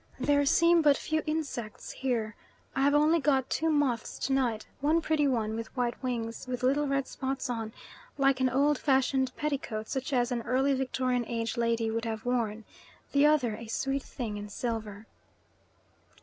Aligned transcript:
There 0.19 0.47
seem 0.47 0.81
but 0.81 0.97
few 0.97 1.21
insects 1.27 1.91
here. 1.91 2.35
I 2.75 2.81
have 2.81 2.95
only 2.95 3.19
got 3.19 3.51
two 3.51 3.69
moths 3.69 4.17
to 4.25 4.33
night 4.33 4.65
one 4.79 4.99
pretty 4.99 5.27
one 5.27 5.55
with 5.55 5.67
white 5.77 6.01
wings 6.01 6.47
with 6.47 6.63
little 6.63 6.87
red 6.87 7.07
spots 7.07 7.51
on, 7.51 7.71
like 8.17 8.39
an 8.39 8.49
old 8.49 8.79
fashioned 8.79 9.31
petticoat 9.37 9.87
such 9.87 10.11
as 10.11 10.31
an 10.31 10.41
early 10.41 10.73
Victorian 10.73 11.23
age 11.27 11.55
lady 11.55 11.91
would 11.91 12.05
have 12.05 12.25
worn 12.25 12.65
the 13.11 13.27
other 13.27 13.53
a 13.53 13.67
sweet 13.67 14.01
thing 14.01 14.37
in 14.37 14.49
silver. 14.49 15.05